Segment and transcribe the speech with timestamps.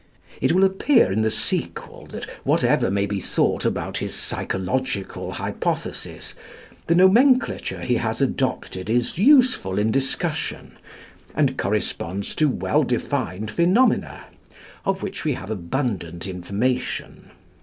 [0.41, 6.33] It will appear in the sequel that whatever may be thought about his psychological hypothesis,
[6.87, 10.75] the nomenclature he has adopted is useful in discussion,
[11.35, 14.23] and corresponds to well defined phenomena,
[14.85, 17.29] of which we have abundant information.